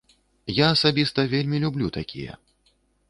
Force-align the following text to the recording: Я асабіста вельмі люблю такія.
Я 0.59 0.69
асабіста 0.75 1.25
вельмі 1.33 1.57
люблю 1.67 1.93
такія. 1.99 2.33